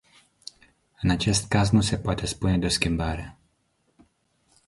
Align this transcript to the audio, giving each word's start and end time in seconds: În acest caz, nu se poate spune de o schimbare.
În 1.01 1.09
acest 1.09 1.47
caz, 1.47 1.69
nu 1.69 1.81
se 1.81 1.97
poate 1.97 2.25
spune 2.25 2.57
de 2.57 2.65
o 2.65 2.69
schimbare. 2.69 3.37